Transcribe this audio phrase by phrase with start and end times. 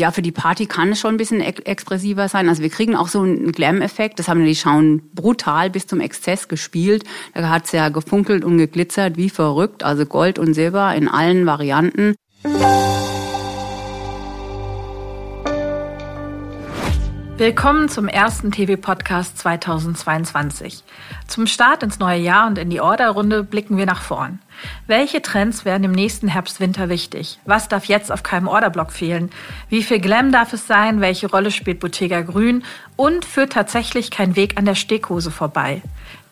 [0.00, 2.48] ja, für die Party kann es schon ein bisschen ex expressiver sein.
[2.48, 4.18] Also wir kriegen auch so einen Glam-Effekt.
[4.18, 7.04] Das haben die Schauen brutal bis zum Exzess gespielt.
[7.34, 9.84] Da hat es ja gefunkelt und geglitzert wie verrückt.
[9.84, 12.14] Also Gold und Silber in allen Varianten.
[17.40, 20.84] Willkommen zum ersten TV-Podcast 2022.
[21.26, 24.40] Zum Start ins neue Jahr und in die Orderrunde blicken wir nach vorn.
[24.86, 27.40] Welche Trends werden im nächsten Herbst-Winter wichtig?
[27.46, 29.30] Was darf jetzt auf keinem Orderblock fehlen?
[29.70, 31.00] Wie viel Glam darf es sein?
[31.00, 32.62] Welche Rolle spielt Bottega Grün?
[32.96, 35.80] Und führt tatsächlich kein Weg an der Steghose vorbei?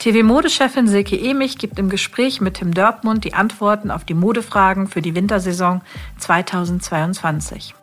[0.01, 5.01] TV-Modechefin Silke Emich gibt im Gespräch mit Tim Dörpmund die Antworten auf die Modefragen für
[5.01, 5.81] die Wintersaison
[6.19, 7.75] 2022.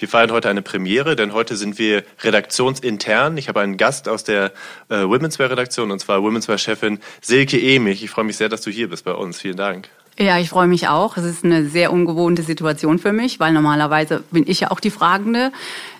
[0.00, 3.36] Wir feiern heute eine Premiere, denn heute sind wir redaktionsintern.
[3.36, 4.50] Ich habe einen Gast aus der
[4.88, 8.02] äh, Womenswear-Redaktion und zwar Womenswear-Chefin Silke Emich.
[8.02, 9.38] Ich freue mich sehr, dass du hier bist bei uns.
[9.38, 9.90] Vielen Dank.
[10.18, 11.18] Ja, ich freue mich auch.
[11.18, 14.90] Es ist eine sehr ungewohnte Situation für mich, weil normalerweise bin ich ja auch die
[14.90, 15.52] Fragende.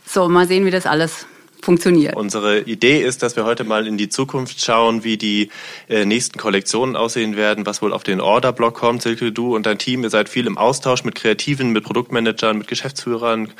[0.06, 1.26] So, mal sehen, wie das alles
[1.64, 2.16] funktioniert.
[2.16, 5.50] Unsere Idee ist, dass wir heute mal in die Zukunft schauen, wie die
[5.88, 9.02] äh, nächsten Kollektionen aussehen werden, was wohl auf den Orderblock kommt.
[9.02, 12.68] Silke, du und dein Team, ihr seid viel im Austausch mit Kreativen, mit Produktmanagern, mit
[12.68, 13.52] Geschäftsführern.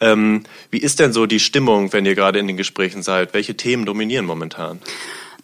[0.00, 3.34] Ähm, wie ist denn so die Stimmung, wenn ihr gerade in den Gesprächen seid?
[3.34, 4.80] Welche Themen dominieren momentan?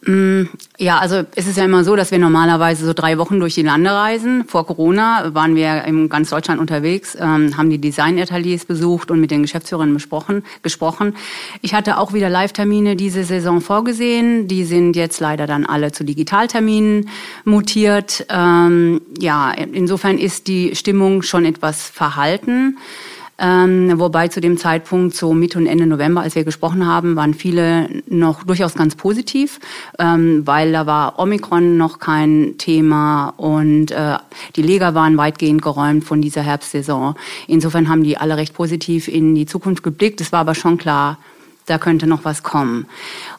[0.06, 3.55] Mm, ja, also es ist ja immer so, dass wir normalerweise so drei Wochen durch
[3.55, 4.44] die Lande reisen.
[4.46, 9.30] Vor Corona waren wir in ganz Deutschland unterwegs, ähm, haben die Designateliers besucht und mit
[9.30, 11.14] den Geschäftsführern besprochen, gesprochen.
[11.62, 14.46] Ich hatte auch wieder Live-Termine diese Saison vorgesehen.
[14.48, 17.08] Die sind jetzt leider dann alle zu Digitalterminen
[17.44, 18.27] mutiert.
[18.28, 22.77] Ähm, ja, insofern ist die Stimmung schon etwas verhalten.
[23.36, 27.34] Ähm, wobei zu dem Zeitpunkt, so Mitte und Ende November, als wir gesprochen haben, waren
[27.34, 29.58] viele noch durchaus ganz positiv,
[29.98, 34.18] ähm, weil da war Omikron noch kein Thema und äh,
[34.55, 37.16] die Leger waren weitgehend geräumt von dieser Herbstsaison.
[37.48, 40.20] Insofern haben die alle recht positiv in die Zukunft geblickt.
[40.20, 41.18] Es war aber schon klar,
[41.66, 42.86] da könnte noch was kommen.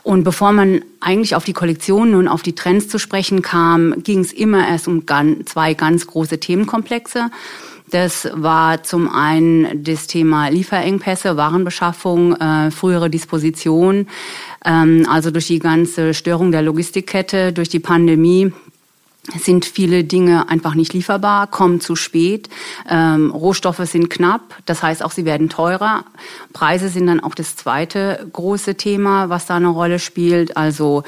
[0.04, 4.20] Und bevor man eigentlich auf die Kollektionen und auf die Trends zu sprechen kam, ging
[4.20, 5.04] es immer erst um
[5.46, 7.30] zwei ganz große Themenkomplexe.
[7.92, 14.08] Das war zum einen das Thema Lieferengpässe, Warenbeschaffung, äh, frühere Disposition,
[14.66, 18.52] ähm, also durch die ganze Störung der Logistikkette, durch die Pandemie
[19.34, 22.50] sind viele Dinge einfach nicht lieferbar, kommen zu spät.
[22.88, 26.06] Ähm, Rohstoffe sind knapp, das heißt auch sie werden teurer.
[26.54, 30.58] Preise sind dann auch das zweite große Thema, was da eine Rolle spielt.
[30.58, 31.04] Also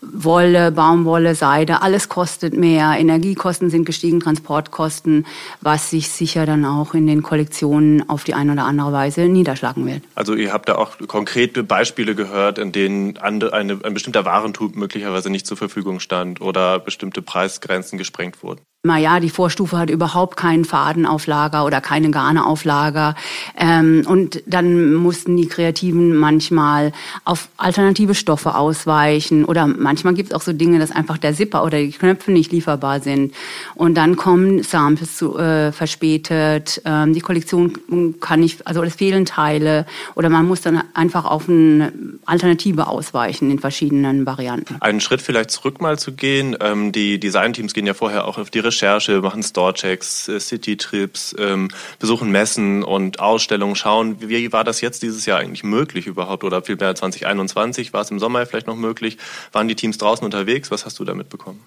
[0.00, 2.96] Wolle, Baumwolle, Seide, alles kostet mehr.
[2.98, 5.26] Energiekosten sind gestiegen, Transportkosten,
[5.60, 9.86] was sich sicher dann auch in den Kollektionen auf die eine oder andere Weise niederschlagen
[9.86, 10.02] wird.
[10.14, 15.30] Also ihr habt da auch konkrete Beispiele gehört, in denen eine, ein bestimmter Warentub möglicherweise
[15.30, 20.64] nicht zur Verfügung stand oder bestimmte Preisgrenzen gesprengt wurden ja, die Vorstufe hat überhaupt keinen
[20.64, 23.16] Faden auf Lager oder keine Garne auf Lager.
[23.58, 26.92] Ähm, und dann mussten die Kreativen manchmal
[27.24, 29.44] auf alternative Stoffe ausweichen.
[29.44, 32.52] Oder manchmal gibt es auch so Dinge, dass einfach der Zipper oder die Knöpfe nicht
[32.52, 33.34] lieferbar sind.
[33.74, 36.80] Und dann kommen Samples zu, äh, verspätet.
[36.84, 37.72] Ähm, die Kollektion
[38.20, 39.86] kann nicht, also es fehlen Teile.
[40.14, 41.92] Oder man muss dann einfach auf eine
[42.26, 44.76] Alternative ausweichen in verschiedenen Varianten.
[44.78, 46.56] Einen Schritt vielleicht zurück mal zu gehen.
[46.60, 51.68] Ähm, die Designteams gehen ja vorher auch auf die Recherche, machen Storechecks, äh, City-Trips, ähm,
[51.98, 56.62] besuchen Messen und Ausstellungen, schauen, wie war das jetzt dieses Jahr eigentlich möglich überhaupt oder
[56.62, 59.18] vielmehr 2021, war es im Sommer vielleicht noch möglich?
[59.52, 60.70] Waren die Teams draußen unterwegs?
[60.70, 61.60] Was hast du da mitbekommen?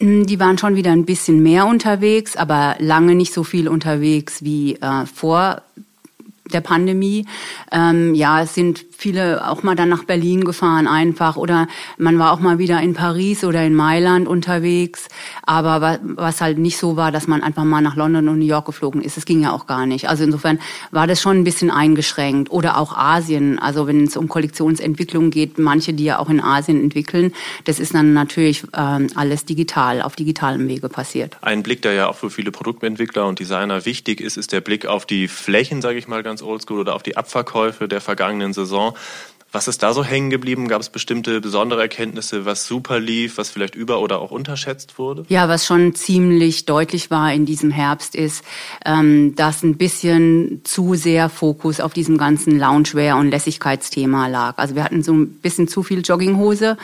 [0.00, 4.42] Mm, die waren schon wieder ein bisschen mehr unterwegs, aber lange nicht so viel unterwegs
[4.42, 5.62] wie äh, vor
[6.50, 7.26] der Pandemie.
[7.72, 12.32] Ähm, ja, es sind viele auch mal dann nach Berlin gefahren einfach oder man war
[12.32, 15.08] auch mal wieder in Paris oder in Mailand unterwegs.
[15.42, 18.66] Aber was halt nicht so war, dass man einfach mal nach London und New York
[18.66, 19.16] geflogen ist.
[19.16, 20.08] Das ging ja auch gar nicht.
[20.08, 20.58] Also insofern
[20.90, 22.50] war das schon ein bisschen eingeschränkt.
[22.50, 23.58] Oder auch Asien.
[23.58, 27.32] Also wenn es um Kollektionsentwicklung geht, manche, die ja auch in Asien entwickeln,
[27.64, 31.36] das ist dann natürlich ähm, alles digital, auf digitalem Wege passiert.
[31.40, 34.86] Ein Blick, der ja auch für viele Produktentwickler und Designer wichtig ist, ist der Blick
[34.86, 38.96] auf die Flächen, sage ich mal ganz oldschool, oder auf die Abverkäufe der vergangenen Saison.
[39.52, 40.68] Was ist da so hängen geblieben?
[40.68, 45.24] Gab es bestimmte besondere Erkenntnisse, was super lief, was vielleicht über- oder auch unterschätzt wurde?
[45.28, 48.44] Ja, was schon ziemlich deutlich war in diesem Herbst ist,
[48.86, 54.56] ähm, dass ein bisschen zu sehr Fokus auf diesem ganzen Loungewear- und Lässigkeitsthema lag.
[54.56, 56.78] Also wir hatten so ein bisschen zu viel Jogginghose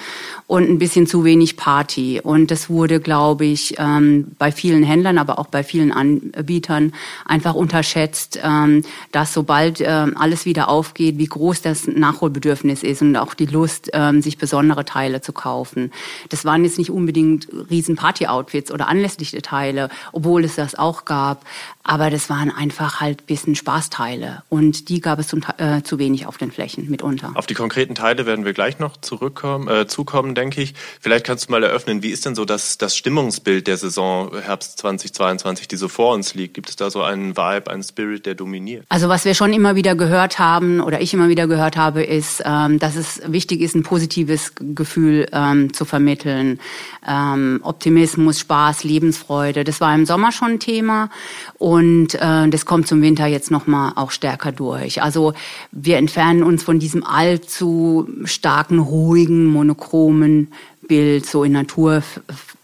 [0.48, 2.20] und ein bisschen zu wenig Party.
[2.20, 7.54] Und das wurde, glaube ich, ähm, bei vielen Händlern, aber auch bei vielen Anbietern einfach
[7.54, 8.82] unterschätzt, ähm,
[9.12, 13.90] dass sobald alles wieder aufgeht, wie groß das Nachholbedürfnis Bedürfnis ist und auch die Lust,
[13.92, 15.92] ähm, sich besondere Teile zu kaufen.
[16.30, 21.44] Das waren jetzt nicht unbedingt riesen Party-Outfits oder anlässliche Teile, obwohl es das auch gab.
[21.88, 26.26] Aber das waren einfach halt bisschen Spaßteile und die gab es zum, äh, zu wenig
[26.26, 27.30] auf den Flächen mitunter.
[27.34, 30.74] Auf die konkreten Teile werden wir gleich noch zurückkommen, äh, zukommen, denke ich.
[31.00, 34.78] Vielleicht kannst du mal eröffnen, wie ist denn so das, das Stimmungsbild der Saison Herbst
[34.80, 36.54] 2022, die so vor uns liegt?
[36.54, 38.84] Gibt es da so einen Vibe, einen Spirit, der dominiert?
[38.88, 42.42] Also was wir schon immer wieder gehört haben oder ich immer wieder gehört habe, ist,
[42.44, 46.58] ähm, dass es wichtig ist, ein positives Gefühl ähm, zu vermitteln.
[47.06, 49.62] Ähm, Optimismus, Spaß, Lebensfreude.
[49.62, 51.10] Das war im Sommer schon ein Thema.
[51.58, 55.02] Und äh, das kommt zum Winter jetzt nochmal auch stärker durch.
[55.02, 55.34] Also
[55.72, 60.52] wir entfernen uns von diesem allzu starken, ruhigen, monochromen
[60.86, 62.02] Bild, so in Natur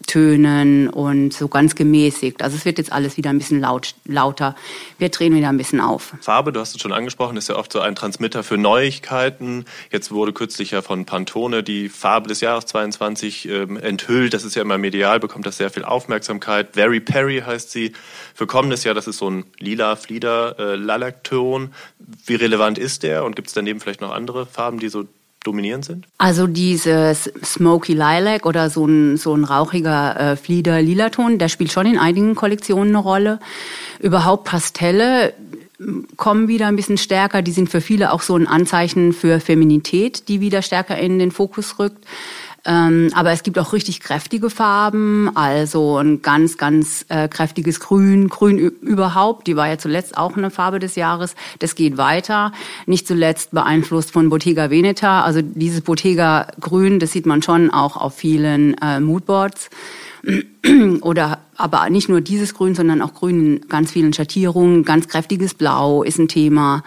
[0.03, 2.41] Tönen und so ganz gemäßigt.
[2.41, 4.55] Also es wird jetzt alles wieder ein bisschen laut, lauter.
[4.97, 6.13] Wir drehen wieder ein bisschen auf.
[6.21, 9.65] Farbe, du hast es schon angesprochen, ist ja oft so ein Transmitter für Neuigkeiten.
[9.91, 14.33] Jetzt wurde kürzlich ja von Pantone die Farbe des Jahres 22 ähm, enthüllt.
[14.33, 16.73] Das ist ja immer medial, bekommt das sehr viel Aufmerksamkeit.
[16.73, 17.93] Very Perry heißt sie.
[18.33, 21.73] Für kommendes Jahr, das ist so ein lila Flieder, äh, Lilac-Ton.
[22.25, 25.05] Wie relevant ist der und gibt es daneben vielleicht noch andere Farben, die so
[25.43, 26.05] dominierend sind?
[26.17, 31.85] Also dieses Smoky Lilac oder so ein, so ein rauchiger äh, Flieder-Lila-Ton, der spielt schon
[31.85, 33.39] in einigen Kollektionen eine Rolle.
[33.99, 35.33] Überhaupt Pastelle
[36.17, 37.41] kommen wieder ein bisschen stärker.
[37.41, 41.31] Die sind für viele auch so ein Anzeichen für Feminität, die wieder stärker in den
[41.31, 42.05] Fokus rückt.
[42.65, 48.29] Ähm, aber es gibt auch richtig kräftige Farben, also ein ganz, ganz äh, kräftiges Grün,
[48.29, 49.47] Grün überhaupt.
[49.47, 51.35] Die war ja zuletzt auch eine Farbe des Jahres.
[51.59, 52.53] Das geht weiter.
[52.85, 55.23] Nicht zuletzt beeinflusst von Bottega Veneta.
[55.23, 59.69] Also dieses Bottega Grün, das sieht man schon auch auf vielen äh, Moodboards.
[61.01, 64.85] Oder aber nicht nur dieses Grün, sondern auch Grün in ganz vielen Schattierungen.
[64.85, 66.83] Ganz kräftiges Blau ist ein Thema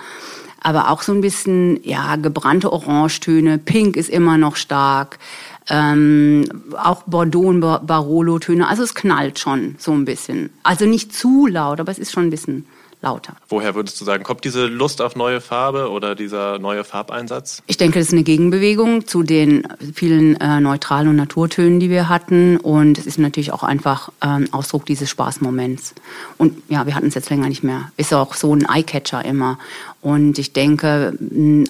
[0.59, 3.57] aber auch so ein bisschen ja gebrannte Orangetöne.
[3.59, 5.21] Pink ist immer noch stark
[5.69, 6.45] ähm,
[6.77, 8.69] auch Bordeaux und Barolo-Töne.
[8.69, 10.51] Also es knallt schon so ein bisschen.
[10.63, 12.67] Also nicht zu laut, aber es ist schon ein bisschen
[13.07, 13.37] lauter.
[13.49, 17.63] Woher würdest du sagen, kommt diese Lust auf neue Farbe oder dieser neue Farbeinsatz?
[17.67, 22.09] Ich denke, das ist eine Gegenbewegung zu den vielen äh, neutralen und Naturtönen, die wir
[22.09, 22.57] hatten.
[22.57, 25.95] Und es ist natürlich auch einfach ähm, Ausdruck dieses Spaßmoments.
[26.37, 27.93] Und ja, wir hatten es jetzt länger nicht mehr.
[27.97, 29.59] Ist auch so ein Eyecatcher immer.
[30.07, 31.19] Und ich denke,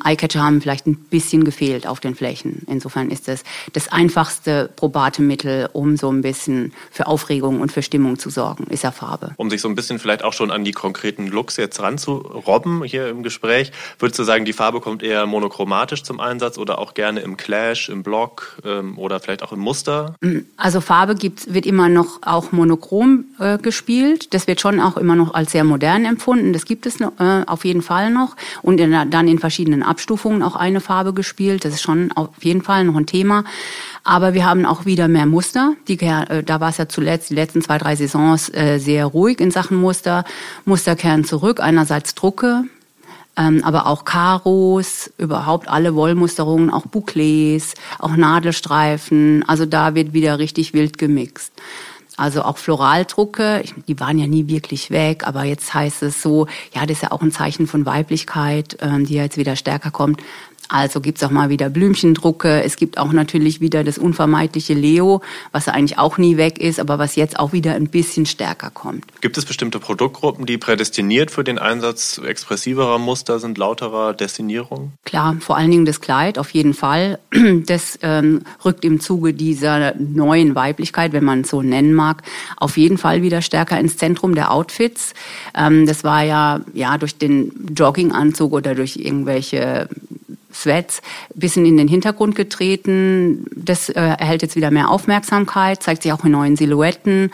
[0.05, 2.67] Eyecatcher haben vielleicht ein bisschen gefehlt auf den Flächen.
[2.67, 7.83] Insofern ist es das einfachste probate Mittel, um so ein bisschen für Aufregung und für
[7.83, 9.33] Stimmung zu sorgen, ist ja Farbe.
[9.37, 13.09] Um sich so ein bisschen vielleicht auch schon an die konkreten Looks jetzt ranzurobben hier
[13.09, 17.21] im Gespräch, würdest du sagen, die Farbe kommt eher monochromatisch zum Einsatz oder auch gerne
[17.21, 20.15] im Clash, im Block ähm, oder vielleicht auch im Muster?
[20.57, 24.35] Also Farbe gibt, wird immer noch auch monochrom äh, gespielt.
[24.35, 26.53] Das wird schon auch immer noch als sehr modern empfunden.
[26.53, 27.07] Das gibt es äh,
[27.47, 31.65] auf jeden Fall noch noch und in, dann in verschiedenen Abstufungen auch eine Farbe gespielt.
[31.65, 33.45] Das ist schon auf jeden Fall noch ein Thema.
[34.05, 35.75] Aber wir haben auch wieder mehr Muster.
[35.89, 39.41] Die, äh, da war es ja zuletzt, die letzten zwei, drei Saisons, äh, sehr ruhig
[39.41, 40.25] in Sachen Muster.
[40.65, 41.61] Muster kehren zurück.
[41.61, 42.65] Einerseits Drucke,
[43.37, 49.45] ähm, aber auch Karos, überhaupt alle Wollmusterungen, auch Bouclés, auch Nadelstreifen.
[49.47, 51.53] Also da wird wieder richtig wild gemixt.
[52.17, 56.87] Also auch Floraldrucke, die waren ja nie wirklich weg, aber jetzt heißt es so, ja,
[56.87, 60.21] das ist ja auch ein Zeichen von Weiblichkeit, ähm, die ja jetzt wieder stärker kommt.
[60.69, 62.63] Also gibt's auch mal wieder Blümchendrucke.
[62.63, 65.23] Es gibt auch natürlich wieder das unvermeidliche Leo,
[65.53, 69.05] was eigentlich auch nie weg ist, aber was jetzt auch wieder ein bisschen stärker kommt.
[69.21, 74.93] Gibt es bestimmte Produktgruppen, die prädestiniert für den Einsatz expressiverer Muster sind, lauterer Destinierung?
[75.05, 77.19] Klar, vor allen Dingen das Kleid, auf jeden Fall.
[77.67, 82.23] Das ähm, rückt im Zuge dieser neuen Weiblichkeit, wenn man es so nennen mag,
[82.57, 85.15] auf jeden Fall wieder stärker ins Zentrum der Outfits.
[85.57, 89.89] Ähm, das war ja, ja durch den Jogginganzug oder durch irgendwelche
[90.63, 91.03] Sweats
[91.35, 93.47] bisschen in den Hintergrund getreten.
[93.55, 97.31] Das äh, erhält jetzt wieder mehr Aufmerksamkeit, zeigt sich auch in neuen Silhouetten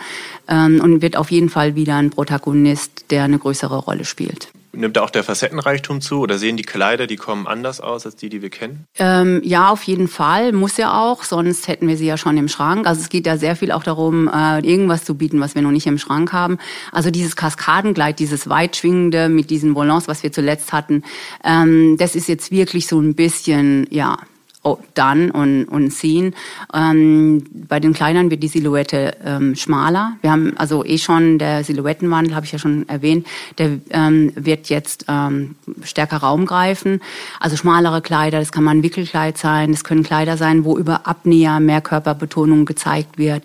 [0.49, 4.49] ähm, und wird auf jeden Fall wieder ein Protagonist, der eine größere Rolle spielt.
[4.75, 8.17] Nimmt da auch der Facettenreichtum zu oder sehen die Kleider, die kommen anders aus als
[8.17, 8.87] die, die wir kennen?
[8.99, 10.53] Ähm, ja, auf jeden Fall.
[10.53, 12.87] Muss ja auch, sonst hätten wir sie ja schon im Schrank.
[12.87, 15.71] Also es geht ja sehr viel auch darum, äh, irgendwas zu bieten, was wir noch
[15.71, 16.59] nicht im Schrank haben.
[16.91, 21.03] Also dieses Kaskadenkleid, dieses weitschwingende mit diesen Volants, was wir zuletzt hatten,
[21.45, 24.17] ähm, das ist jetzt wirklich so ein bisschen, ja,
[24.63, 26.35] oh, done und, und seen.
[26.73, 30.17] Ähm, bei den Kleinern wird die Silhouette ähm, schmaler.
[30.21, 33.27] Wir haben also eh schon der Silhouettenwandel, habe ich ja schon erwähnt,
[33.59, 37.01] der ähm, wird jetzt ähm, stärker Raum greifen.
[37.41, 41.07] Also schmalere Kleider, das kann mal ein Wickelkleid sein, das können Kleider sein, wo über
[41.07, 43.43] Abnäher mehr Körperbetonung gezeigt wird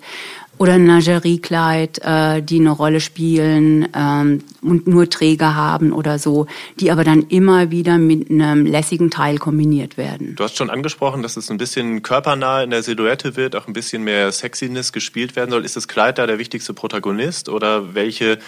[0.58, 6.48] oder ein Lingeriekleid, äh, die eine Rolle spielen ähm, und nur Träger haben oder so,
[6.80, 10.36] die aber dann immer wieder mit einem lässigen Teil kombiniert werden.
[10.36, 13.74] Du hast schon angesprochen, dass es ein bisschen körpernah in der Silhouette wird, auch ein
[13.74, 15.66] bisschen mehr Sexiness gespielt werden soll.
[15.66, 18.40] Ist das Kleid da der wichtigste Protagonist oder welche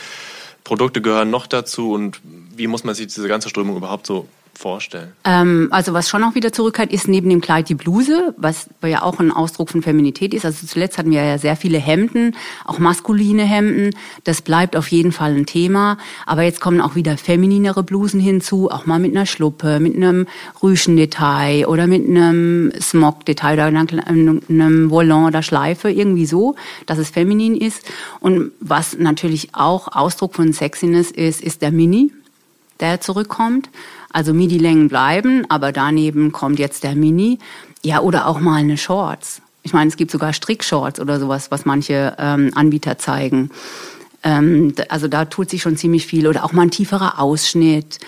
[0.64, 2.20] Produkte gehören noch dazu und
[2.56, 4.28] wie muss man sich diese ganze Strömung überhaupt so
[4.60, 5.14] vorstellen?
[5.24, 9.02] Ähm, also was schon auch wieder zurückkehrt, ist neben dem Kleid die Bluse, was ja
[9.02, 10.46] auch ein Ausdruck von Feminität ist.
[10.46, 12.36] Also zuletzt hatten wir ja sehr viele Hemden,
[12.66, 13.96] auch maskuline Hemden.
[14.26, 15.98] Das bleibt auf jeden Fall ein Thema.
[16.26, 20.28] Aber jetzt kommen auch wieder femininere Blusen hinzu, auch mal mit einer Schluppe, mit einem
[20.62, 27.56] Rüschendetail oder mit einem Smog-Detail oder einem Volant oder Schleife, irgendwie so, dass es feminin
[27.56, 27.84] ist.
[28.20, 32.12] Und was natürlich auch Ausdruck von Sexiness ist, ist der Mini,
[32.80, 33.70] der zurückkommt.
[34.12, 37.40] Also MIDI-Längen bleiben, aber daneben kommt jetzt der Mini.
[37.84, 39.42] Ja, oder auch mal eine Shorts.
[39.64, 43.52] Ich meine, es gibt sogar Strickshorts oder sowas, was manche ähm, Anbieter zeigen.
[44.24, 46.28] Ähm, also da tut sich schon ziemlich viel.
[46.28, 48.00] Oder auch mal ein tieferer Ausschnitt.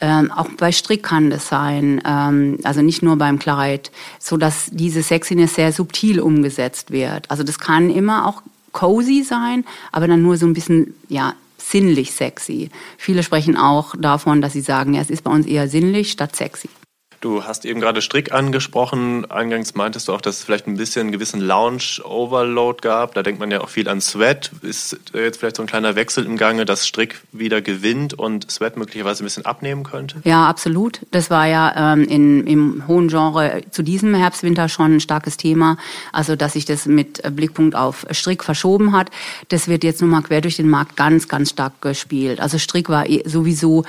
[0.00, 4.70] Ähm, auch bei Strick kann das sein, ähm, also nicht nur beim Kleid, so dass
[4.70, 7.28] diese Sexiness sehr subtil umgesetzt wird.
[7.30, 11.34] Also das kann immer auch cozy sein, aber dann nur so ein bisschen ja
[11.70, 12.70] sinnlich sexy.
[12.96, 16.36] Viele sprechen auch davon, dass sie sagen, ja, es ist bei uns eher sinnlich statt
[16.36, 16.68] sexy.
[17.20, 19.28] Du hast eben gerade Strick angesprochen.
[19.28, 23.14] Eingangs meintest du auch, dass es vielleicht ein bisschen einen gewissen Lounge-Overload gab.
[23.14, 24.52] Da denkt man ja auch viel an Sweat.
[24.62, 28.76] Ist jetzt vielleicht so ein kleiner Wechsel im Gange, dass Strick wieder gewinnt und Sweat
[28.76, 30.20] möglicherweise ein bisschen abnehmen könnte?
[30.22, 31.00] Ja, absolut.
[31.10, 35.36] Das war ja ähm, in, im hohen Genre zu diesem Herbst, Winter schon ein starkes
[35.36, 35.76] Thema.
[36.12, 39.10] Also, dass sich das mit Blickpunkt auf Strick verschoben hat.
[39.48, 42.38] Das wird jetzt nun mal quer durch den Markt ganz, ganz stark gespielt.
[42.38, 43.84] Also Strick war eh sowieso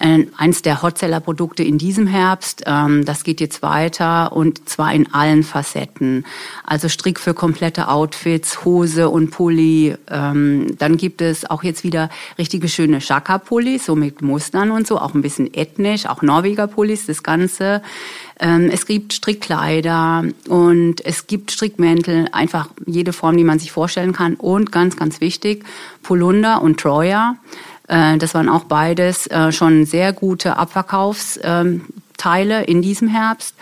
[0.00, 2.62] äh, eins der Hotseller-Produkte in diesem Herbst.
[2.74, 6.24] Ähm, das geht jetzt weiter und zwar in allen Facetten.
[6.64, 9.96] Also Strick für komplette Outfits, Hose und Pulli.
[10.10, 14.98] Ähm, dann gibt es auch jetzt wieder richtige schöne Chaka-Pullis, so mit Mustern und so,
[14.98, 17.82] auch ein bisschen ethnisch, auch Norweger-Pullis, das Ganze.
[18.40, 24.12] Ähm, es gibt Strickkleider und es gibt Strickmäntel, einfach jede Form, die man sich vorstellen
[24.12, 24.34] kann.
[24.34, 25.64] Und ganz, ganz wichtig,
[26.02, 27.36] Polunder und Troyer.
[27.88, 30.56] Äh, das waren auch beides äh, schon sehr gute
[32.14, 33.54] Abverkaufsteile in diesem Herbst.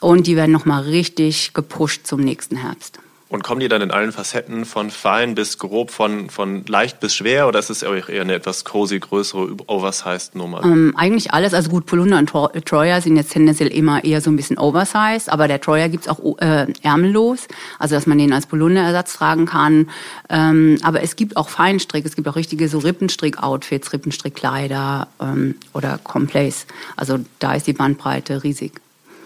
[0.00, 2.98] Und die werden nochmal richtig gepusht zum nächsten Herbst.
[3.30, 7.14] Und kommen die dann in allen Facetten von fein bis grob, von, von leicht bis
[7.14, 10.62] schwer oder ist es eher eine etwas cozy, größere, oversized Nummer?
[10.62, 11.54] Ähm, eigentlich alles.
[11.54, 12.30] Also gut, Polunder und
[12.66, 16.20] Troyer sind jetzt tendenziell immer eher so ein bisschen oversized, aber der Troyer gibt's auch
[16.38, 19.88] äh, ärmellos, also dass man den als Polunderersatz tragen kann.
[20.28, 25.98] Ähm, aber es gibt auch Feinstrick, es gibt auch richtige so Rippenstrick-Outfits, Rippenstrickkleider ähm, oder
[26.04, 26.66] Complays.
[26.94, 28.83] Also da ist die Bandbreite riesig.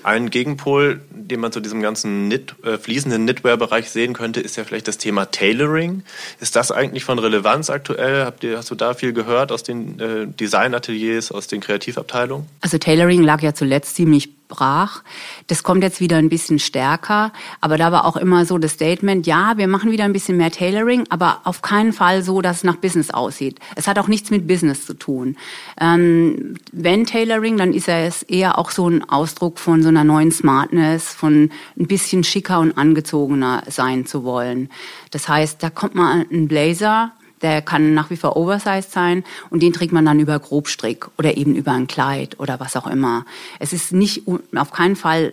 [0.09, 4.65] Ein Gegenpol, den man zu diesem ganzen Knit, äh, fließenden Knitwear-Bereich sehen könnte, ist ja
[4.65, 6.03] vielleicht das Thema Tailoring.
[6.41, 8.25] Ist das eigentlich von Relevanz aktuell?
[8.25, 12.47] Habt ihr, hast du da viel gehört aus den äh, Designateliers, aus den Kreativabteilungen?
[12.63, 15.03] Also Tailoring lag ja zuletzt ziemlich brach.
[15.47, 19.27] Das kommt jetzt wieder ein bisschen stärker, aber da war auch immer so das Statement,
[19.27, 22.65] ja, wir machen wieder ein bisschen mehr Tailoring, aber auf keinen Fall so, dass es
[22.65, 23.61] nach Business aussieht.
[23.77, 25.37] Es hat auch nichts mit Business zu tun.
[25.81, 30.33] Ähm, wenn Tailoring, dann ist es eher auch so ein Ausdruck von so einer neuen
[30.33, 34.71] Smartness, von ein bisschen schicker und angezogener sein zu wollen.
[35.11, 39.63] Das heißt, da kommt mal ein Blazer, der kann nach wie vor oversized sein und
[39.63, 43.25] den trägt man dann über Grobstrick oder eben über ein Kleid oder was auch immer.
[43.59, 44.23] Es ist nicht
[44.55, 45.33] auf keinen Fall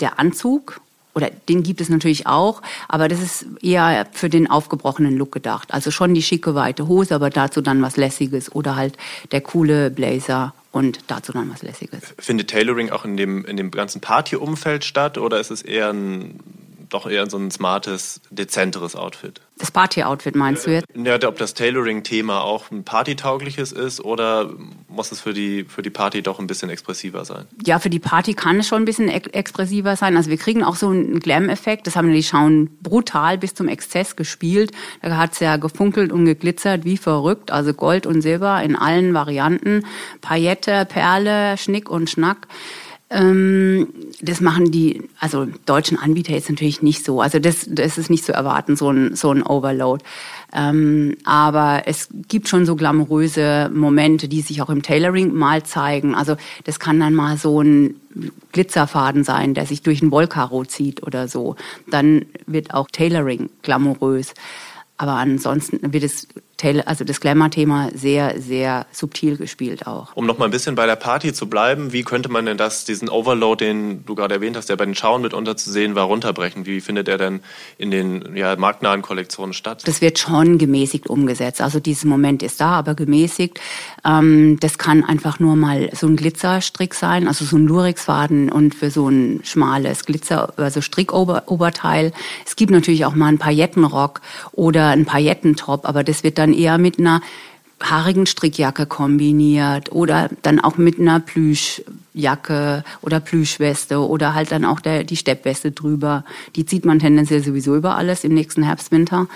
[0.00, 0.80] der Anzug
[1.14, 5.74] oder den gibt es natürlich auch, aber das ist eher für den aufgebrochenen Look gedacht.
[5.74, 8.96] Also schon die schicke weite Hose, aber dazu dann was lässiges oder halt
[9.32, 12.14] der coole Blazer und dazu dann was lässiges.
[12.18, 16.38] Findet Tailoring auch in dem in dem ganzen Partyumfeld statt oder ist es eher ein
[16.88, 19.40] doch eher so ein smartes, dezenteres Outfit.
[19.58, 20.86] Das Party-Outfit meinst du jetzt?
[20.94, 24.50] Ja, ob das Tailoring-Thema auch ein partytaugliches ist oder
[24.88, 27.46] muss es für die, für die Party doch ein bisschen expressiver sein?
[27.66, 30.16] Ja, für die Party kann es schon ein bisschen ex expressiver sein.
[30.16, 31.86] Also wir kriegen auch so einen Glam-Effekt.
[31.86, 34.70] Das haben die Schauen brutal bis zum Exzess gespielt.
[35.02, 37.50] Da hat es ja gefunkelt und geglitzert wie verrückt.
[37.50, 39.84] Also Gold und Silber in allen Varianten.
[40.20, 42.46] Paillette, Perle, Schnick und Schnack.
[43.10, 43.88] Ähm,
[44.20, 47.22] das machen die, also deutschen Anbieter jetzt natürlich nicht so.
[47.22, 50.04] Also das, das ist nicht zu erwarten, so ein, so ein Overload.
[50.52, 56.14] Ähm, aber es gibt schon so glamouröse Momente, die sich auch im Tailoring mal zeigen.
[56.14, 57.96] Also das kann dann mal so ein
[58.52, 61.56] Glitzerfaden sein, der sich durch ein Wollkaro zieht oder so.
[61.86, 64.34] Dann wird auch Tailoring glamourös.
[64.98, 66.26] Aber ansonsten wird es
[66.84, 70.14] also das Glamour-Thema sehr, sehr subtil gespielt auch.
[70.14, 72.84] Um noch mal ein bisschen bei der Party zu bleiben, wie könnte man denn das,
[72.84, 76.04] diesen Overload, den du gerade erwähnt hast, der bei den Schauen mitunter zu sehen war,
[76.04, 76.66] runterbrechen?
[76.66, 77.40] Wie findet der denn
[77.78, 79.82] in den ja, marktnahen Kollektionen statt?
[79.86, 81.60] Das wird schon gemäßigt umgesetzt.
[81.60, 83.60] Also dieses Moment ist da, aber gemäßigt.
[84.04, 88.74] Ähm, das kann einfach nur mal so ein Glitzerstrick sein, also so ein Lurixfaden und
[88.74, 92.12] für so ein schmales Glitzer, also Strickoberteil.
[92.44, 94.20] Es gibt natürlich auch mal einen Paillettenrock
[94.52, 97.20] oder einen Paillettentop, aber das wird dann dann eher mit einer
[97.80, 104.80] haarigen Strickjacke kombiniert oder dann auch mit einer Plüschjacke oder Plüschweste oder halt dann auch
[104.80, 106.24] der, die Steppweste drüber.
[106.56, 109.28] Die zieht man tendenziell sowieso über alles im nächsten Herbst, Winter.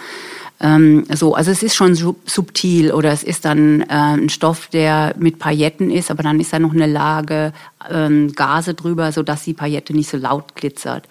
[0.58, 5.14] Ähm, so, also es ist schon subtil oder es ist dann äh, ein Stoff, der
[5.18, 7.52] mit Pailletten ist, aber dann ist da noch eine Lage
[7.88, 11.04] ähm, Gase drüber, so dass die Paillette nicht so laut glitzert.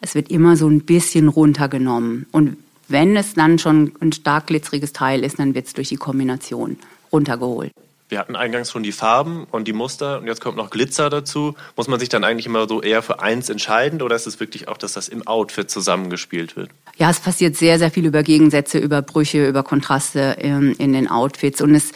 [0.00, 2.56] Es wird immer so ein bisschen runtergenommen und
[2.88, 6.78] wenn es dann schon ein stark glitzeriges Teil ist, dann wird es durch die Kombination
[7.12, 7.72] runtergeholt.
[8.08, 11.54] Wir hatten eingangs schon die Farben und die Muster und jetzt kommt noch Glitzer dazu.
[11.76, 14.68] Muss man sich dann eigentlich immer so eher für eins entscheiden oder ist es wirklich
[14.68, 16.68] auch, dass das im Outfit zusammengespielt wird?
[16.98, 21.08] Ja, es passiert sehr, sehr viel über Gegensätze, über Brüche, über Kontraste in, in den
[21.08, 21.92] Outfits und es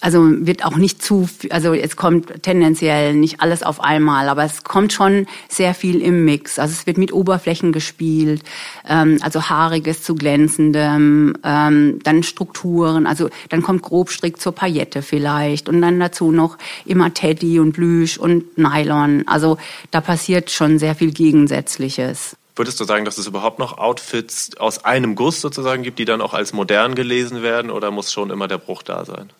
[0.00, 4.64] also wird auch nicht zu, also es kommt tendenziell nicht alles auf einmal, aber es
[4.64, 6.58] kommt schon sehr viel im Mix.
[6.58, 8.42] Also es wird mit Oberflächen gespielt,
[8.88, 15.68] ähm, also haariges zu glänzendem, ähm, dann Strukturen, also dann kommt Grobstrick zur Paillette vielleicht
[15.68, 19.24] und dann dazu noch immer Teddy und Plüsch und Nylon.
[19.26, 19.58] Also
[19.90, 22.36] da passiert schon sehr viel Gegensätzliches.
[22.56, 26.20] Würdest du sagen, dass es überhaupt noch Outfits aus einem Guss sozusagen gibt, die dann
[26.20, 29.30] auch als modern gelesen werden oder muss schon immer der Bruch da sein?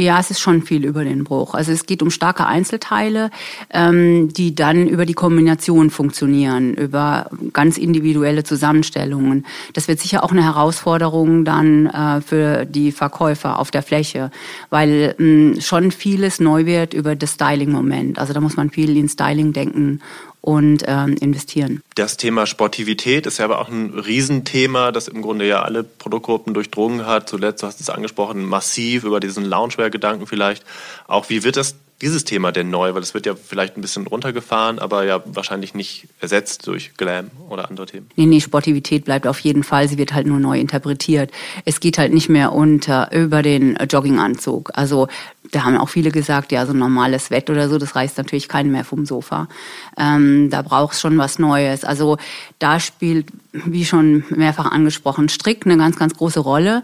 [0.00, 1.54] Ja, es ist schon viel über den Bruch.
[1.54, 3.32] Also es geht um starke Einzelteile,
[3.70, 9.44] ähm, die dann über die Kombination funktionieren, über ganz individuelle Zusammenstellungen.
[9.72, 14.30] Das wird sicher auch eine Herausforderung dann äh, für die Verkäufer auf der Fläche,
[14.70, 18.20] weil mh, schon vieles neu wird über das Styling-Moment.
[18.20, 20.00] Also da muss man viel in Styling denken
[20.40, 21.82] und ähm, investieren.
[21.94, 26.54] Das Thema Sportivität ist ja aber auch ein Riesenthema, das im Grunde ja alle Produktgruppen
[26.54, 27.28] durchdrungen hat.
[27.28, 30.64] Zuletzt, du hast es angesprochen, massiv über diesen Loungewear-Gedanken vielleicht.
[31.06, 32.94] Auch wie wird das dieses Thema denn neu?
[32.94, 37.30] Weil es wird ja vielleicht ein bisschen runtergefahren, aber ja wahrscheinlich nicht ersetzt durch Glam
[37.48, 38.08] oder andere Themen.
[38.16, 39.88] Nee, nee, Sportivität bleibt auf jeden Fall.
[39.88, 41.30] Sie wird halt nur neu interpretiert.
[41.64, 44.70] Es geht halt nicht mehr unter über den Jogginganzug.
[44.74, 45.08] Also
[45.50, 48.48] da haben auch viele gesagt, ja, so ein normales Wett oder so, das reißt natürlich
[48.48, 49.48] keinen mehr vom Sofa.
[49.96, 51.84] Ähm, da braucht es schon was Neues.
[51.84, 52.18] Also
[52.58, 56.82] da spielt, wie schon mehrfach angesprochen, Strick eine ganz, ganz große Rolle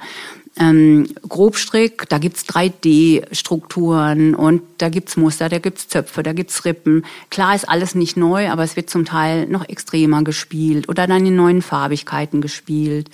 [0.56, 7.04] ähm, Grobstrick, da gibt's 3D-Strukturen und da gibt's Muster, da gibt's Zöpfe, da gibt's Rippen.
[7.30, 11.26] Klar ist alles nicht neu, aber es wird zum Teil noch extremer gespielt oder dann
[11.26, 13.10] in neuen Farbigkeiten gespielt.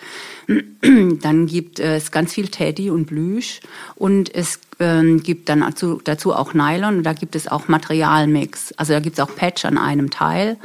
[0.83, 3.61] dann gibt es ganz viel Teddy und Plüsch
[3.94, 8.72] und es ähm, gibt dann dazu, dazu auch Nylon und da gibt es auch Materialmix.
[8.72, 10.59] Also da gibt's auch Patch an einem Teil,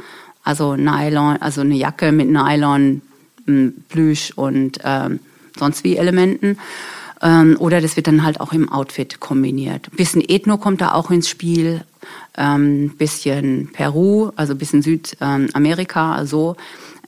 [0.44, 3.00] also Nylon, also eine Jacke mit Nylon,
[3.88, 5.20] Plüsch und ähm,
[5.58, 6.58] sonst wie Elementen.
[7.22, 9.88] Ähm, oder das wird dann halt auch im Outfit kombiniert.
[9.90, 11.82] Ein bisschen Ethno kommt da auch ins Spiel,
[12.36, 16.56] ähm, bisschen Peru, also bisschen Südamerika, so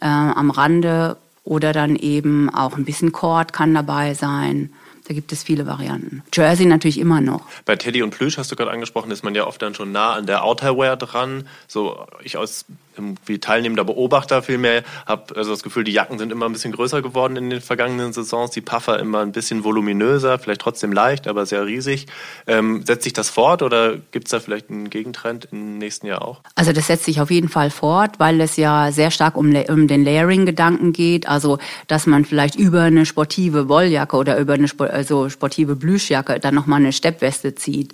[0.00, 1.16] äh, am Rande.
[1.44, 4.70] Oder dann eben auch ein bisschen Cord kann dabei sein.
[5.08, 6.22] Da gibt es viele Varianten.
[6.34, 7.40] Jersey natürlich immer noch.
[7.64, 10.12] Bei Teddy und Plüsch hast du gerade angesprochen, ist man ja oft dann schon nah
[10.12, 11.48] an der Outerwear dran.
[11.66, 12.66] So ich als
[12.98, 17.02] irgendwie teilnehmender Beobachter vielmehr habe also das Gefühl, die Jacken sind immer ein bisschen größer
[17.02, 21.46] geworden in den vergangenen Saisons, die Puffer immer ein bisschen voluminöser, vielleicht trotzdem leicht, aber
[21.46, 22.06] sehr riesig.
[22.46, 26.22] Ähm, setzt sich das fort oder gibt es da vielleicht einen Gegentrend im nächsten Jahr
[26.22, 26.40] auch?
[26.54, 29.88] Also das setzt sich auf jeden Fall fort, weil es ja sehr stark um, um
[29.88, 35.28] den Layering-Gedanken geht, also dass man vielleicht über eine sportive Wolljacke oder über eine also
[35.28, 37.92] sportive Plüschjacke dann nochmal eine Steppweste zieht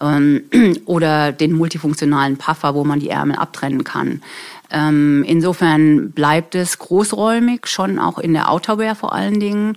[0.00, 0.44] ähm,
[0.86, 4.22] oder den multifunktionalen Puffer, wo man die Ärmel abtrennen kann.
[4.70, 9.76] Ähm, insofern bleibt es großräumig, schon auch in der Outerwear vor allen Dingen.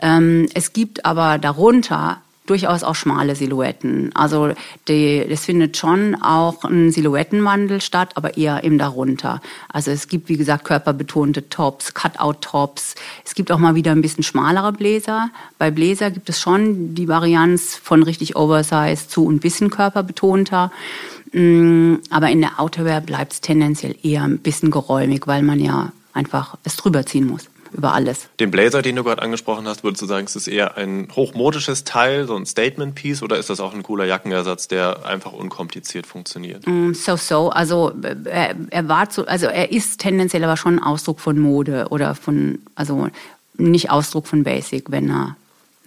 [0.00, 4.10] Ähm, es gibt aber darunter durchaus auch schmale Silhouetten.
[4.14, 4.52] Also
[4.86, 9.40] das findet schon auch ein Silhouettenwandel statt, aber eher im darunter.
[9.68, 12.94] Also es gibt, wie gesagt, körperbetonte Tops, Cutout-Tops.
[13.24, 15.30] Es gibt auch mal wieder ein bisschen schmalere Bläser.
[15.58, 20.72] Bei Bläser gibt es schon die Varianz von richtig Oversize zu ein bisschen körperbetonter.
[21.32, 25.92] Mm, aber in der Outerwear bleibt es tendenziell eher ein bisschen geräumig, weil man ja
[26.12, 28.28] einfach es drüber ziehen muss über alles.
[28.40, 31.84] Den Blazer, den du gerade angesprochen hast, würdest du sagen, ist es eher ein hochmodisches
[31.84, 36.66] Teil, so ein Statement-Piece, oder ist das auch ein cooler Jackenersatz, der einfach unkompliziert funktioniert?
[36.66, 37.50] Mm, so, so.
[37.50, 37.92] Also
[38.24, 42.60] er, er war zu, also er ist tendenziell aber schon Ausdruck von Mode oder von,
[42.74, 43.08] also
[43.56, 45.36] nicht Ausdruck von Basic, wenn er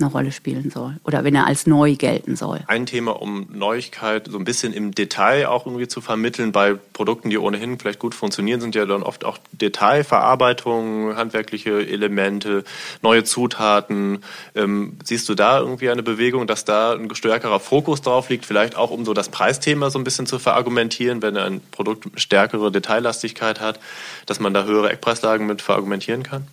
[0.02, 2.62] eine Rolle spielen soll oder wenn er als neu gelten soll.
[2.68, 7.30] Ein Thema, um Neuigkeit so ein bisschen im Detail auch irgendwie zu vermitteln bei Produkten,
[7.30, 12.64] die ohnehin vielleicht gut funktionieren, sind ja dann oft auch Detailverarbeitung, handwerkliche Elemente,
[13.02, 14.24] neue Zutaten.
[14.56, 18.76] Ähm, siehst du da irgendwie eine Bewegung, dass da ein stärkerer Fokus drauf liegt, vielleicht
[18.76, 23.60] auch um so das Preisthema so ein bisschen zu verargumentieren, wenn ein Produkt stärkere Detaillastigkeit
[23.60, 23.80] hat,
[24.26, 26.48] dass man da höhere Eckpreislagen mit verargumentieren kann?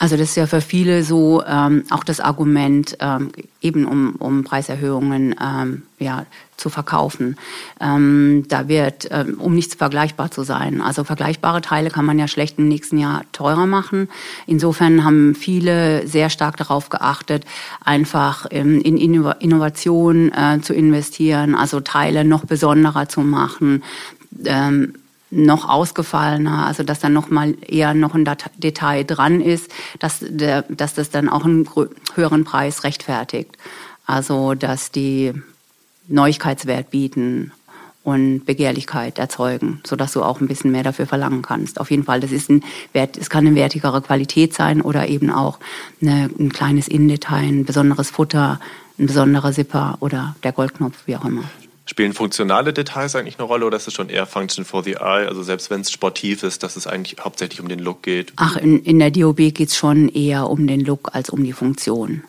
[0.00, 4.44] Also das ist ja für viele so ähm, auch das Argument, ähm, eben um, um
[4.44, 6.24] Preiserhöhungen ähm, ja,
[6.56, 7.36] zu verkaufen.
[7.80, 10.80] Ähm, da wird, ähm, um nichts vergleichbar zu sein.
[10.80, 14.08] Also vergleichbare Teile kann man ja schlecht im nächsten Jahr teurer machen.
[14.46, 17.44] Insofern haben viele sehr stark darauf geachtet,
[17.84, 23.82] einfach ähm, in Innovation äh, zu investieren, also Teile noch besonderer zu machen.
[24.44, 24.94] Ähm,
[25.30, 30.62] noch ausgefallener, also dass dann noch mal eher noch ein Detail dran ist, dass, der,
[30.62, 31.68] dass das dann auch einen
[32.14, 33.56] höheren Preis rechtfertigt.
[34.06, 35.34] Also dass die
[36.08, 37.52] Neuigkeitswert bieten
[38.04, 41.78] und Begehrlichkeit erzeugen, so dass du auch ein bisschen mehr dafür verlangen kannst.
[41.78, 42.64] Auf jeden Fall, das ist ein
[42.94, 45.58] Wert, es kann eine wertigere Qualität sein oder eben auch
[46.00, 48.60] eine, ein kleines Innendetail, ein besonderes Futter,
[48.98, 51.44] ein besonderer Zipper oder der Goldknopf, wie auch immer.
[51.88, 55.26] Spielen funktionale Details eigentlich eine Rolle oder ist es schon eher Function for the Eye?
[55.26, 58.34] Also selbst wenn es sportiv ist, dass es eigentlich hauptsächlich um den Look geht?
[58.36, 61.54] Ach, in, in der DOB geht es schon eher um den Look als um die
[61.54, 62.24] Funktion.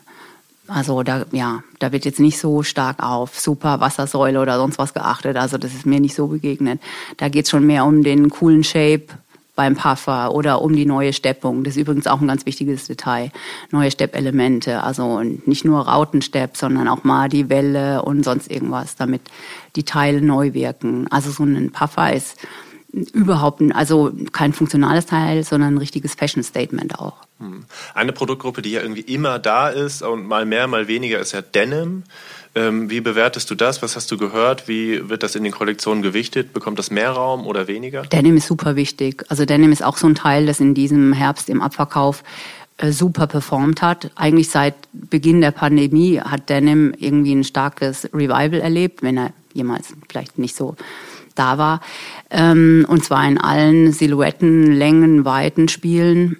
[0.66, 4.94] Also da, ja, da wird jetzt nicht so stark auf super Wassersäule oder sonst was
[4.94, 5.36] geachtet.
[5.36, 6.80] Also das ist mir nicht so begegnet.
[7.18, 9.08] Da geht es schon mehr um den coolen Shape,
[9.60, 11.64] beim Puffer oder um die neue Steppung.
[11.64, 13.30] Das ist übrigens auch ein ganz wichtiges Detail.
[13.70, 19.20] Neue Steppelemente, also nicht nur Rautenstepp, sondern auch mal die Welle und sonst irgendwas, damit
[19.76, 21.08] die Teile neu wirken.
[21.10, 22.38] Also so ein Puffer ist
[23.12, 27.18] überhaupt, also kein funktionales Teil, sondern ein richtiges Fashion Statement auch.
[27.38, 27.66] Hm.
[27.92, 31.42] Eine Produktgruppe, die ja irgendwie immer da ist und mal mehr, mal weniger, ist ja
[31.42, 32.04] Denim.
[32.54, 33.80] Ähm, wie bewertest du das?
[33.82, 34.66] Was hast du gehört?
[34.66, 36.52] Wie wird das in den Kollektionen gewichtet?
[36.52, 38.02] Bekommt das mehr Raum oder weniger?
[38.02, 39.24] Denim ist super wichtig.
[39.28, 42.24] Also Denim ist auch so ein Teil, das in diesem Herbst im Abverkauf
[42.78, 44.10] äh, super performt hat.
[44.16, 49.94] Eigentlich seit Beginn der Pandemie hat Denim irgendwie ein starkes Revival erlebt, wenn er jemals
[50.08, 50.76] vielleicht nicht so
[51.34, 51.80] da war.
[52.30, 56.38] Ähm, und zwar in allen Silhouetten, Längen, Weiten, Spielen.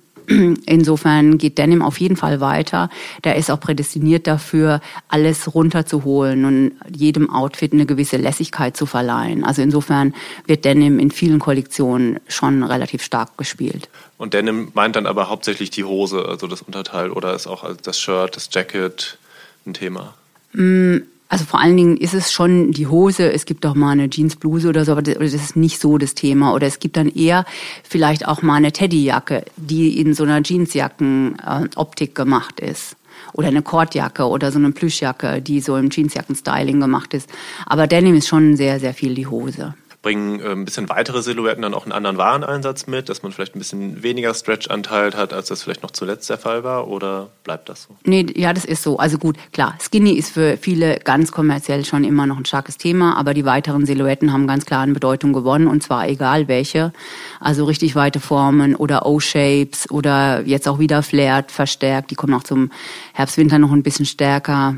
[0.66, 2.88] Insofern geht Denim auf jeden Fall weiter.
[3.24, 9.44] Der ist auch prädestiniert dafür, alles runterzuholen und jedem Outfit eine gewisse Lässigkeit zu verleihen.
[9.44, 10.14] Also insofern
[10.46, 13.88] wird Denim in vielen Kollektionen schon relativ stark gespielt.
[14.18, 17.98] Und Denim meint dann aber hauptsächlich die Hose, also das Unterteil, oder ist auch das
[17.98, 19.18] Shirt, das Jacket
[19.66, 20.14] ein Thema?
[20.52, 20.98] Mm,
[21.30, 24.68] also vor allen Dingen ist es schon die Hose, es gibt auch mal eine Jeansbluse
[24.68, 26.52] oder so, aber das ist nicht so das Thema.
[26.52, 27.44] Oder es gibt dann eher
[27.84, 32.96] vielleicht auch mal eine Teddyjacke, die in so einer Jeansjacken-Optik gemacht ist.
[33.32, 37.30] Oder eine Kordjacke oder so eine Plüschjacke, die so im Jeansjacken-Styling gemacht ist.
[37.64, 41.62] Aber Denim ist schon sehr, sehr viel die Hose bringen äh, ein bisschen weitere Silhouetten
[41.62, 45.48] dann auch einen anderen Wareneinsatz mit, dass man vielleicht ein bisschen weniger Stretch-Anteil hat, als
[45.48, 46.88] das vielleicht noch zuletzt der Fall war?
[46.88, 47.96] Oder bleibt das so?
[48.04, 48.98] Nee, ja, das ist so.
[48.98, 53.16] Also gut, klar, Skinny ist für viele ganz kommerziell schon immer noch ein starkes Thema,
[53.16, 56.92] aber die weiteren Silhouetten haben ganz klar an Bedeutung gewonnen und zwar egal welche.
[57.38, 62.10] Also richtig weite Formen oder O-Shapes oder jetzt auch wieder Flared verstärkt.
[62.10, 62.70] Die kommen auch zum
[63.12, 64.76] Herbst, Winter noch ein bisschen stärker.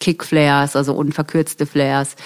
[0.00, 2.16] Kick-Flares, also unverkürzte Flares.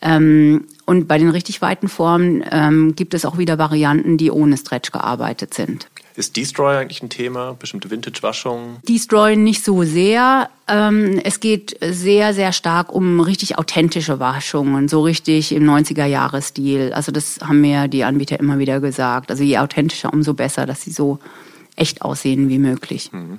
[0.00, 4.56] Ähm, und bei den richtig weiten Formen ähm, gibt es auch wieder Varianten, die ohne
[4.56, 5.86] Stretch gearbeitet sind.
[6.16, 7.52] Ist Destroy eigentlich ein Thema?
[7.58, 8.78] Bestimmte Vintage-Waschungen?
[8.88, 10.48] Destroy nicht so sehr.
[10.66, 16.94] Ähm, es geht sehr, sehr stark um richtig authentische Waschungen, so richtig im 90er-Jahres-Stil.
[16.94, 19.30] Also das haben mir die Anbieter immer wieder gesagt.
[19.30, 21.18] Also je authentischer, umso besser, dass sie so
[21.78, 23.10] echt aussehen wie möglich.
[23.12, 23.38] Mhm.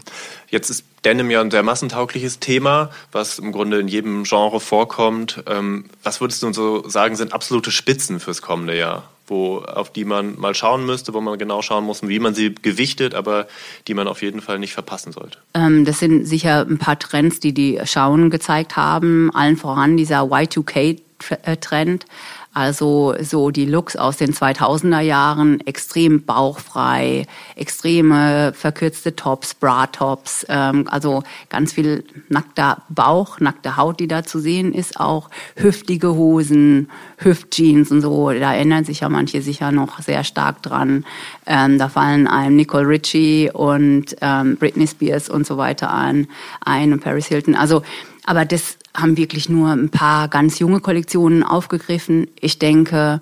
[0.49, 5.43] Jetzt ist Denim ja ein sehr massentaugliches Thema, was im Grunde in jedem Genre vorkommt.
[5.47, 9.09] Ähm, was würdest du so sagen, sind absolute Spitzen fürs kommende Jahr?
[9.27, 12.55] Wo, auf die man mal schauen müsste, wo man genau schauen muss, wie man sie
[12.55, 13.47] gewichtet, aber
[13.87, 15.37] die man auf jeden Fall nicht verpassen sollte.
[15.53, 19.29] Ähm, das sind sicher ein paar Trends, die die Schauen gezeigt haben.
[19.35, 22.05] Allen voran dieser Y2K-Trend.
[22.51, 30.87] Also so die Looks aus den 2000er Jahren, extrem bauchfrei, extreme verkürzte Tops, Bra-Tops, ähm,
[30.89, 36.89] also ganz viel nackter Bauch, nackte Haut, die da zu sehen ist, auch hüftige Hosen,
[37.17, 38.31] Hüftjeans und so.
[38.31, 41.05] Da erinnern sich ja manche sicher noch sehr stark dran.
[41.45, 46.27] Ähm, da fallen einem Nicole Richie und ähm, Britney Spears und so weiter ein,
[46.61, 47.53] ein und Paris Hilton.
[47.53, 47.83] Also
[48.29, 52.27] aber das haben wirklich nur ein paar ganz junge Kollektionen aufgegriffen.
[52.39, 53.19] Ich denke,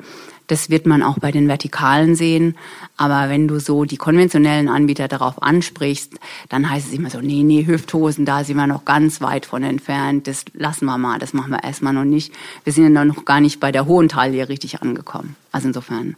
[0.48, 2.58] das wird man auch bei den Vertikalen sehen.
[2.98, 6.16] Aber wenn du so die konventionellen Anbieter darauf ansprichst,
[6.50, 9.64] dann heißt es immer so, nee, nee, Hüfthosen, da sind wir noch ganz weit von
[9.64, 10.28] entfernt.
[10.28, 12.34] Das lassen wir mal, das machen wir erstmal noch nicht.
[12.66, 15.38] Wir sind ja noch gar nicht bei der hohen Taille richtig angekommen.
[15.54, 16.18] Also insofern.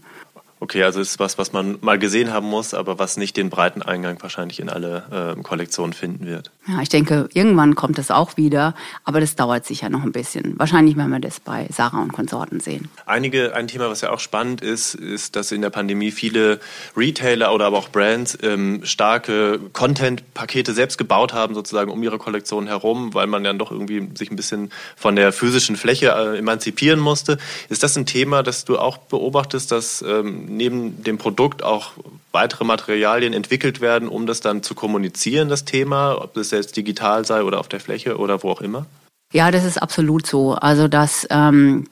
[0.61, 3.81] Okay, also ist was, was man mal gesehen haben muss, aber was nicht den breiten
[3.81, 6.51] Eingang wahrscheinlich in alle äh, Kollektionen finden wird.
[6.67, 10.59] Ja, ich denke, irgendwann kommt das auch wieder, aber das dauert sicher noch ein bisschen.
[10.59, 12.89] Wahrscheinlich werden wir das bei Sarah und Konsorten sehen.
[13.05, 16.59] Einige, ein Thema, was ja auch spannend ist, ist, dass in der Pandemie viele
[16.97, 22.67] Retailer oder aber auch Brands ähm, starke Content-Pakete selbst gebaut haben, sozusagen um ihre Kollektion
[22.67, 26.99] herum, weil man dann doch irgendwie sich ein bisschen von der physischen Fläche äh, emanzipieren
[26.99, 27.37] musste.
[27.69, 31.93] Ist das ein Thema, das du auch beobachtest, dass ähm, neben dem Produkt auch
[32.31, 37.25] weitere Materialien entwickelt werden, um das dann zu kommunizieren, das Thema, ob das jetzt digital
[37.25, 38.85] sei oder auf der Fläche oder wo auch immer?
[39.33, 40.53] Ja, das ist absolut so.
[40.53, 41.87] Also, dass ähm,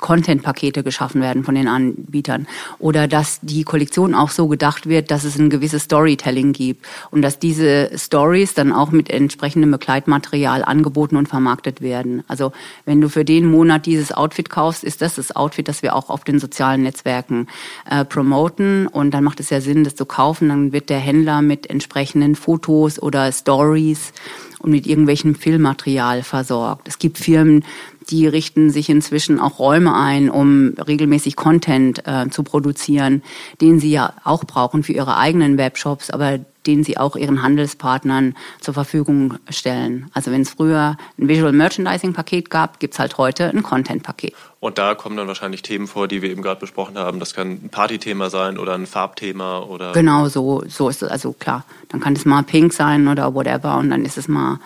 [0.00, 2.46] Content-Pakete geschaffen werden von den Anbietern
[2.78, 7.22] oder dass die Kollektion auch so gedacht wird, dass es ein gewisses Storytelling gibt und
[7.22, 12.22] dass diese Stories dann auch mit entsprechendem Begleitmaterial angeboten und vermarktet werden.
[12.28, 12.52] Also
[12.84, 16.10] wenn du für den Monat dieses Outfit kaufst, ist das das Outfit, das wir auch
[16.10, 17.48] auf den sozialen Netzwerken
[17.90, 20.48] äh, promoten und dann macht es ja Sinn, das zu kaufen.
[20.48, 24.12] Dann wird der Händler mit entsprechenden Fotos oder Stories
[24.60, 26.88] und mit irgendwelchem Filmmaterial versorgt.
[26.88, 27.64] Es gibt Firmen,
[28.10, 33.22] die richten sich inzwischen auch Räume ein, um regelmäßig Content äh, zu produzieren,
[33.60, 38.34] den sie ja auch brauchen für ihre eigenen Webshops, aber den sie auch ihren Handelspartnern
[38.60, 40.10] zur Verfügung stellen.
[40.12, 44.34] Also wenn es früher ein Visual Merchandising Paket gab, gibt's halt heute ein Content Paket.
[44.60, 47.20] Und da kommen dann wahrscheinlich Themen vor, die wir eben gerade besprochen haben.
[47.20, 49.92] Das kann ein Partythema sein oder ein Farbthema oder.
[49.92, 51.08] Genau, so, so ist es.
[51.08, 54.58] Also klar, dann kann es mal pink sein oder whatever und dann ist es mal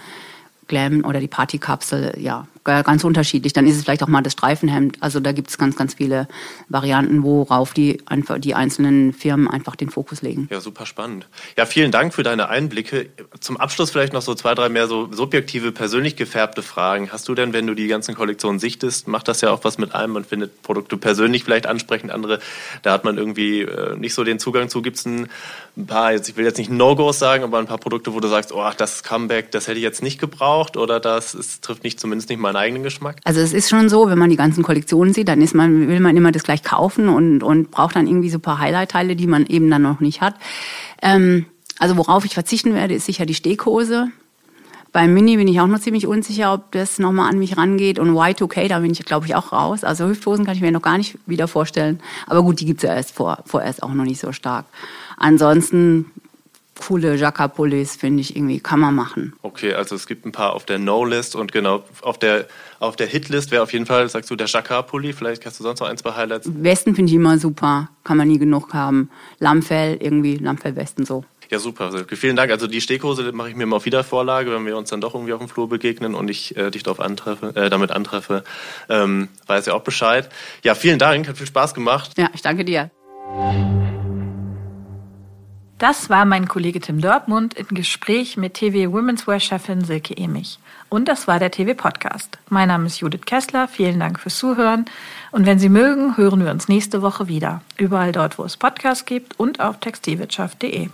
[0.68, 3.53] Glam oder die Partykapsel, ja, ganz unterschiedlich.
[3.53, 4.98] Dann ist es vielleicht auch mal das Streifenhemd.
[5.01, 6.29] Also da gibt es ganz, ganz viele
[6.68, 10.48] Varianten, worauf die, einfach, die einzelnen Firmen einfach den Fokus legen.
[10.51, 11.27] Ja, super spannend.
[11.57, 13.11] Ja, vielen Dank für deine Einblicke.
[13.40, 17.11] Zum Abschluss vielleicht noch so zwei, drei mehr so subjektive, persönlich gefärbte Fragen.
[17.12, 19.94] Hast du denn, wenn du die ganzen Kollektionen sichtest, macht das ja auch was mit
[19.94, 20.12] einem?
[20.14, 22.38] Man findet Produkte persönlich vielleicht ansprechend, andere,
[22.83, 24.83] da hat man irgendwie äh, nicht so den Zugang zu.
[24.83, 25.29] Gibt es ein
[25.87, 28.53] paar, jetzt, ich will jetzt nicht No-Gos sagen, aber ein paar Produkte, wo du sagst,
[28.53, 32.29] oh, das Comeback, das hätte ich jetzt nicht gebraucht oder das es trifft nicht zumindest
[32.31, 33.16] nicht meinen eigenen Geschmack?
[33.24, 36.00] Also es ist schon so, wenn man die ganzen Kollektionen sieht, dann ist man, will
[36.00, 39.26] man immer das gleich kaufen und, und braucht dann irgendwie so ein paar Highlight-Teile, die
[39.26, 40.34] man eben dann noch nicht hat.
[41.00, 41.46] Ähm,
[41.78, 44.08] also worauf ich verzichten werde, ist sicher die Steghose.
[44.92, 47.98] Beim Mini bin ich auch noch ziemlich unsicher, ob das nochmal an mich rangeht.
[47.98, 49.84] Und Y2K, da bin ich, glaube ich, auch raus.
[49.84, 52.00] Also Hüfthosen kann ich mir noch gar nicht wieder vorstellen.
[52.26, 54.66] Aber gut, die gibt's ja erst vor, vorerst auch noch nicht so stark.
[55.16, 56.10] Ansonsten
[56.78, 59.35] coole Jacquard-Pullis, finde ich irgendwie, kann man machen.
[59.42, 62.46] Okay, also es gibt ein paar auf der No-List und genau auf der,
[62.80, 65.12] auf der Hit-List wäre auf jeden Fall, sagst du, der Jacquard-Pulli.
[65.12, 66.48] Vielleicht hast du sonst noch ein, zwei Highlights.
[66.52, 69.11] Westen finde ich immer super, kann man nie genug haben.
[69.38, 71.24] Lammfell, irgendwie Lammfell-Westen so.
[71.50, 71.92] Ja, super.
[72.08, 72.50] Vielen Dank.
[72.50, 75.35] Also die Steghose mache ich mir mal auf Wiedervorlage, wenn wir uns dann doch irgendwie
[75.35, 78.42] auf dem Flur begegnen und ich äh, dich darauf antreffe, äh, damit antreffe.
[78.88, 80.30] Ähm, weiß ja auch Bescheid.
[80.64, 81.28] Ja, vielen Dank.
[81.28, 82.12] Hat viel Spaß gemacht.
[82.16, 82.90] Ja, ich danke dir.
[85.83, 90.61] Das war mein Kollege Tim Dörpmund im Gespräch mit TV Women's Wear Chefin Silke Emich.
[90.88, 92.38] Und das war der TV Podcast.
[92.49, 93.66] Mein Name ist Judith Kessler.
[93.66, 94.85] Vielen Dank fürs Zuhören.
[95.33, 97.62] Und wenn Sie mögen, hören wir uns nächste Woche wieder.
[97.79, 100.90] Überall dort, wo es Podcasts gibt und auf textilwirtschaft.de.